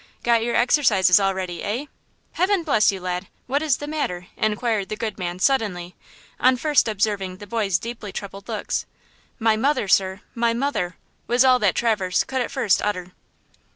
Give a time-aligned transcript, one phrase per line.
[0.23, 1.85] Got your exercises all ready, eh?
[2.31, 5.93] Heaven bless you, lad, what is the matter?" inquired the good man, suddenly,
[6.39, 8.87] on first observing the boy's deeply troubled looks.
[9.37, 10.21] "My mother sir!
[10.33, 13.11] my mother!" was all that Traverse could at first utter.